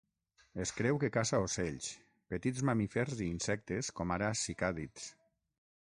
[0.63, 1.91] Es creu que caça ocells,
[2.35, 5.11] petits mamífers i insectes com ara cicàdids.